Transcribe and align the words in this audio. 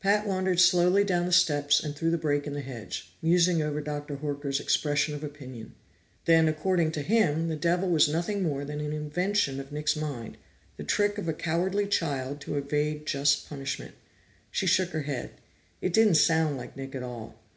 Pat 0.00 0.26
wandered 0.26 0.58
slowly 0.58 1.04
down 1.04 1.24
the 1.24 1.32
steps 1.32 1.78
and 1.84 1.94
through 1.94 2.10
the 2.10 2.18
break 2.18 2.48
in 2.48 2.52
the 2.52 2.62
hedge, 2.62 3.12
musing 3.22 3.62
over 3.62 3.80
Doctor 3.80 4.16
Horker's 4.16 4.58
expression 4.58 5.14
of 5.14 5.22
opinion. 5.22 5.76
Then, 6.24 6.48
according 6.48 6.90
to 6.90 7.02
him, 7.02 7.46
the 7.46 7.54
devil 7.54 7.88
was 7.88 8.08
nothing 8.08 8.42
more 8.42 8.64
than 8.64 8.80
an 8.80 8.92
invention 8.92 9.60
of 9.60 9.70
Nick's 9.70 9.94
mind, 9.94 10.36
the 10.78 10.82
trick 10.82 11.16
of 11.16 11.28
a 11.28 11.32
cowardly 11.32 11.86
child 11.86 12.40
to 12.40 12.56
evade 12.58 13.06
just 13.06 13.48
punishment. 13.48 13.94
She 14.50 14.66
shook 14.66 14.88
her 14.90 15.02
head; 15.02 15.34
it 15.80 15.92
didn't 15.92 16.16
sound 16.16 16.56
like 16.56 16.76
Nick 16.76 16.96
at 16.96 17.04
all. 17.04 17.38